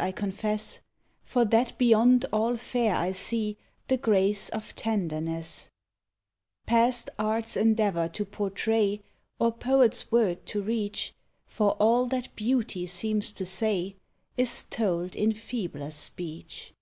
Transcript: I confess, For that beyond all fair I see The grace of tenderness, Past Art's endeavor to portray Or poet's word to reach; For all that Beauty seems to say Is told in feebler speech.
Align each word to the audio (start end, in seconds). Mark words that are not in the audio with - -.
I 0.00 0.12
confess, 0.12 0.78
For 1.24 1.44
that 1.46 1.76
beyond 1.76 2.24
all 2.32 2.56
fair 2.56 2.94
I 2.94 3.10
see 3.10 3.56
The 3.88 3.96
grace 3.96 4.48
of 4.50 4.76
tenderness, 4.76 5.70
Past 6.66 7.10
Art's 7.18 7.56
endeavor 7.56 8.08
to 8.10 8.24
portray 8.24 9.02
Or 9.40 9.50
poet's 9.50 10.12
word 10.12 10.46
to 10.46 10.62
reach; 10.62 11.14
For 11.48 11.72
all 11.80 12.06
that 12.10 12.36
Beauty 12.36 12.86
seems 12.86 13.32
to 13.32 13.44
say 13.44 13.96
Is 14.36 14.66
told 14.70 15.16
in 15.16 15.32
feebler 15.34 15.90
speech. 15.90 16.72